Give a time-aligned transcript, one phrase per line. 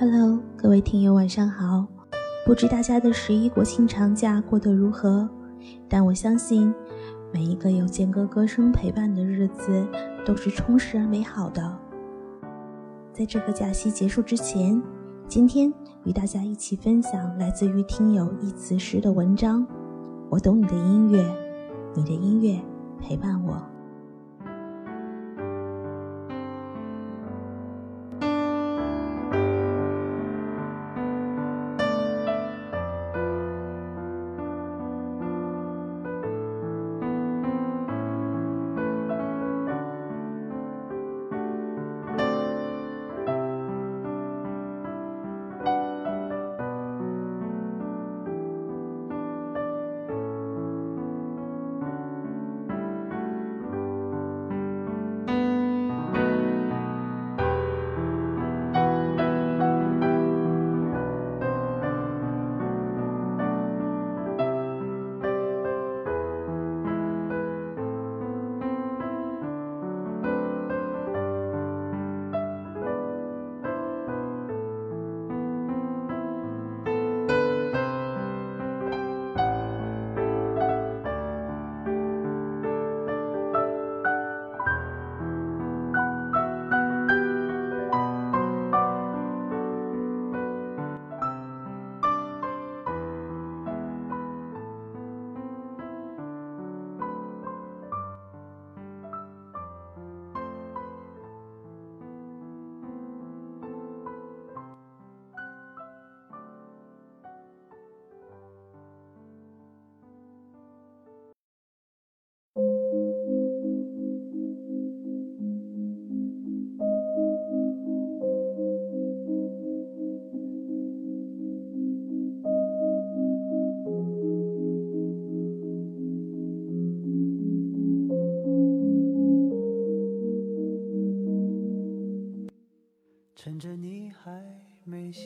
[0.00, 1.86] Hello，各位听友，晚上好。
[2.46, 5.28] 不知大家的十一国庆长假过得如何？
[5.90, 6.74] 但我相信，
[7.34, 9.86] 每一个有间隔歌声陪伴的日子
[10.24, 11.78] 都是充实而美好的。
[13.12, 14.82] 在这个假期结束之前，
[15.28, 15.70] 今天
[16.04, 19.66] 与大家一起分享来自于听友一词诗的文章。
[20.30, 21.22] 我懂你的音乐，
[21.94, 22.58] 你的音乐
[23.02, 23.69] 陪伴我。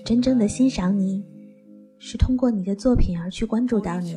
[0.04, 1.24] 真正的欣赏你，
[1.98, 4.16] 是通过你的作品而去关注到你，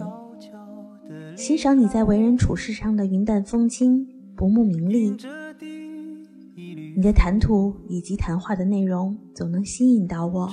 [1.35, 5.16] 欣赏你在为人处事上的云淡风轻、不慕名利。
[6.95, 10.50] 你的谈吐以及谈话的内容总能吸引到我，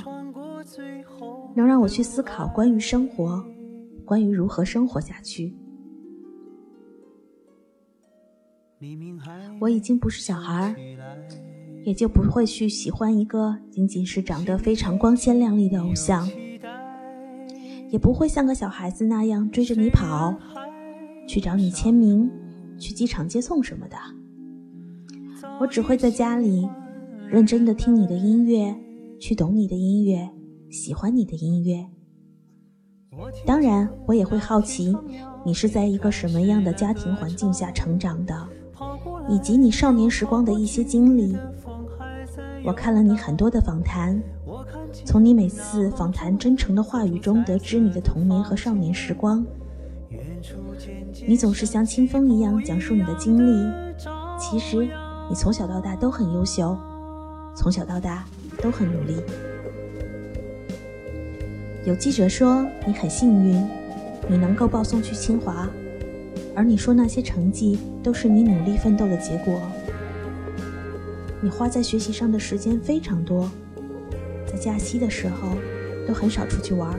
[1.57, 3.43] 能让我去思考关于生活，
[4.05, 5.57] 关于如何生活下去。
[9.61, 10.75] 我已经不是小孩。
[11.85, 16.27] 也就不会去喜欢一个仅仅是长得非常光鲜亮丽的偶像，
[17.91, 20.35] 也不会像个小孩子那样追着你跑，
[21.29, 22.31] 去找你签名，
[22.79, 23.97] 去机场接送什么的。
[25.61, 26.67] 我只会在家里
[27.29, 28.75] 认真的听你的音乐，
[29.21, 30.27] 去懂你的音乐，
[30.71, 31.85] 喜欢你的音乐。
[33.45, 34.97] 当然，我也会好奇
[35.45, 38.49] 你是在一个什么样的家庭环境下成长的，
[39.29, 41.37] 以及你少年时光的一些经历。
[42.65, 44.19] 我看了你很多的访谈，
[45.05, 49.45] 从你每次访谈真诚的话语中得知你的童年和少年时光。
[51.27, 53.71] 你总是像清风一样讲述你的经历。
[54.39, 54.89] 其实
[55.29, 56.75] 你从小到大都很优秀，
[57.55, 58.25] 从小到大
[58.63, 59.17] 都很努力。
[61.85, 63.69] 有记者说你很幸运，
[64.27, 65.69] 你能够报送去清华，
[66.57, 69.61] 而你说那些成绩都是你努力奋斗的结果。
[71.41, 73.51] 你花在学习上的时间非常多，
[74.47, 75.57] 在假期的时候
[76.07, 76.99] 都很少出去玩。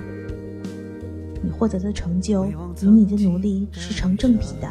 [1.41, 4.69] 你获得的成就与你的努力是成正比的。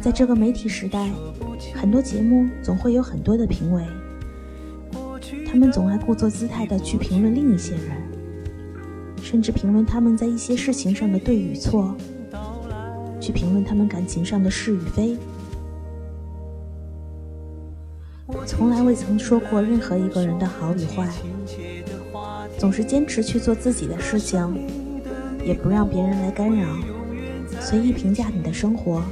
[0.00, 1.10] 在这个媒体时代，
[1.74, 3.84] 很多节目总会有很多的评委，
[5.46, 8.02] 他们总爱故作姿态的去评论另一些人，
[9.22, 11.96] 甚至评论他们在一些事情上的对与错，
[13.20, 15.16] 去评论他们感情上的是与非。
[18.46, 21.08] 从来未曾说过任何一个人的好与坏，
[22.58, 24.66] 总是坚持去做自己的事情，
[25.44, 26.66] 也不让别人来干扰，
[27.60, 29.02] 随意评价你的生活。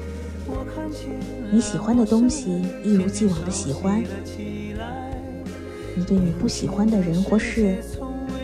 [1.50, 4.02] 你喜欢的东西一如既往的喜欢，
[5.94, 7.76] 你对你不喜欢的人或事，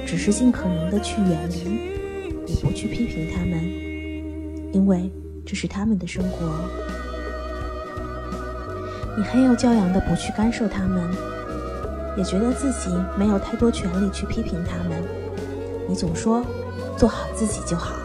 [0.06, 3.62] 只是尽可能的去远离，也不去批评他们，
[4.72, 5.10] 因为
[5.44, 6.95] 这是他们的生活。
[9.16, 11.02] 你很有教养的不去干涉他们
[12.18, 15.02] 也觉得自己没有太多权利去批评他们。
[15.88, 16.44] 你总说
[16.98, 17.96] 做好自己就好。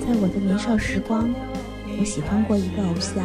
[0.00, 1.32] 在我的年少时光
[1.98, 3.24] 我喜欢过一个偶像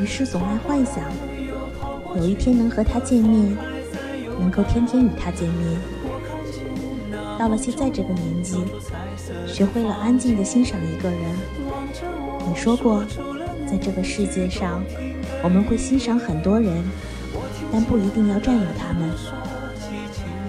[0.00, 1.04] 于是总爱幻想
[2.18, 3.56] 有一天能和他见面，
[4.40, 5.80] 能够天天与他见面。
[7.38, 8.56] 到了现在这个年纪，
[9.46, 11.20] 学会了安静的欣赏一个人。
[12.48, 13.04] 你说过，
[13.70, 14.82] 在这个世界上，
[15.44, 16.82] 我们会欣赏很多人，
[17.70, 19.08] 但不一定要占有他们。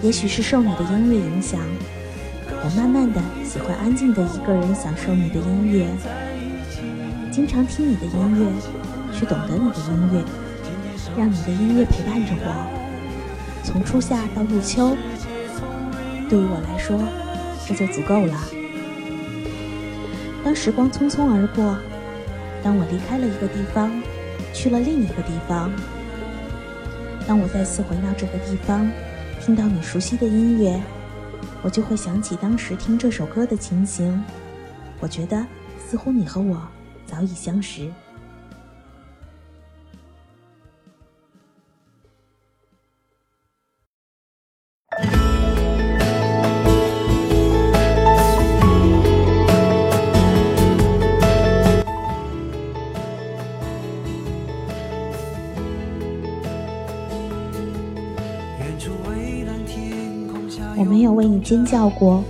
[0.01, 1.61] 也许是受你的音乐影响。
[2.63, 5.87] 我慢慢的喜欢安静的一个人享受你的音乐，
[7.31, 8.51] 经常听你的音乐，
[9.13, 10.23] 去懂得你的音乐，
[11.17, 14.95] 让你的音乐陪伴着我，从初夏到入秋，
[16.29, 16.97] 对于我来说，
[17.67, 18.39] 这就足够了。
[20.43, 21.77] 当时光匆匆而过，
[22.63, 23.91] 当我离开了一个地方，
[24.53, 25.71] 去了另一个地方，
[27.27, 28.89] 当我再次回到这个地方，
[29.41, 30.81] 听到你熟悉的音乐。
[31.61, 34.23] 我就会想起当时听这首歌的情形，
[35.01, 35.45] 我觉得
[35.77, 36.61] 似乎你和我
[37.05, 37.91] 早已相识。
[61.19, 62.23] 为你尖叫过，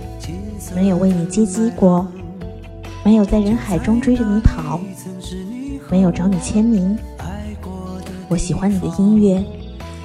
[0.74, 2.04] 没有为你接机过，
[3.04, 4.80] 没有在人海中追着你跑，
[5.88, 6.98] 没有找你签名。
[8.28, 9.44] 我喜欢你的音乐，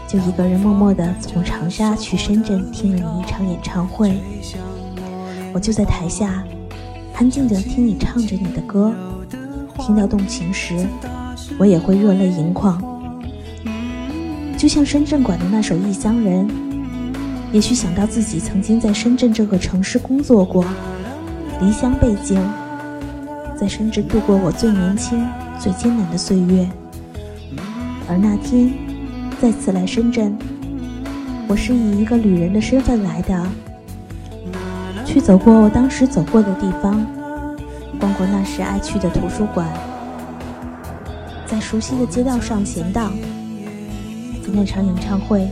[0.08, 4.20] 就一个人默默地从长沙去深圳听了你一场演唱会。
[5.52, 6.44] 我就在台下，
[7.16, 8.94] 安静地听你唱着你的歌，
[9.80, 10.86] 听到动情时，
[11.58, 12.80] 我也会热泪盈眶。
[14.56, 16.48] 就像深圳馆的那首《异乡人》。
[17.52, 20.66] 也许想到自己曾经在深圳这个城市工作过，
[21.62, 22.38] 离乡背井，
[23.58, 25.26] 在深圳度过我最年轻、
[25.58, 26.68] 最艰难的岁月。
[28.10, 28.74] 而那天
[29.42, 30.38] 再次来深圳，
[31.48, 33.48] 我是以一个旅人的身份来的，
[35.06, 37.06] 去走过我当时走过的地方，
[38.00, 39.66] 逛过那时爱去的图书馆，
[41.46, 43.14] 在熟悉的街道上闲荡，
[44.44, 45.48] 在那场演唱会。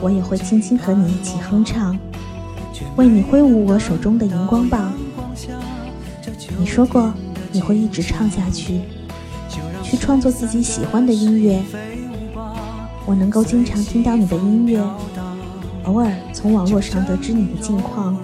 [0.00, 1.96] 我也会轻轻和你一起哼唱，
[2.96, 4.92] 为你挥舞我手中的荧光棒。
[6.58, 7.12] 你说过
[7.52, 8.80] 你会一直唱下去，
[9.82, 11.62] 去创作自己喜欢的音乐。
[13.06, 14.80] 我能够经常听到你的音乐，
[15.84, 18.16] 偶尔从网络上得知你的近况，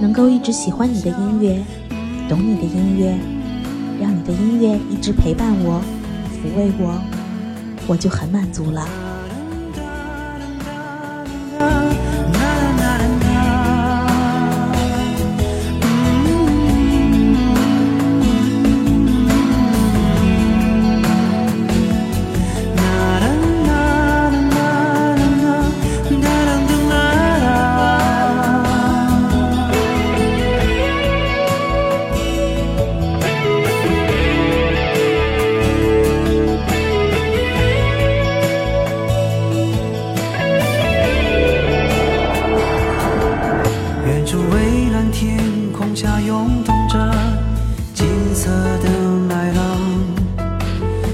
[0.00, 1.62] 能够一直喜欢你的音乐，
[2.28, 3.16] 懂你的音乐，
[4.00, 5.80] 让你的音乐一直陪伴我，
[6.42, 7.00] 抚慰我。
[7.86, 9.03] 我就很满足了。